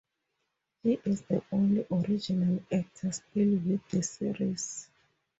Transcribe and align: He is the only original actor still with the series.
He 0.81 0.93
is 1.05 1.21
the 1.21 1.43
only 1.51 1.85
original 1.91 2.63
actor 2.73 3.11
still 3.11 3.55
with 3.59 3.87
the 3.89 4.01
series. 4.01 4.89